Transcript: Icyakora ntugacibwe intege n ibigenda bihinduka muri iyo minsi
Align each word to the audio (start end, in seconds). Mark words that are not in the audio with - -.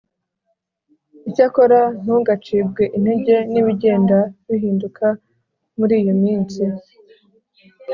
Icyakora 1.29 1.79
ntugacibwe 2.01 2.83
intege 2.97 3.35
n 3.51 3.53
ibigenda 3.61 4.17
bihinduka 4.47 5.05
muri 5.77 5.93
iyo 6.01 6.13
minsi 6.23 6.63